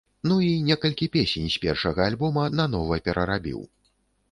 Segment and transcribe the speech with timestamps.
[0.29, 3.63] Ну, і некалькі песень з першага альбома нанова перарабіў.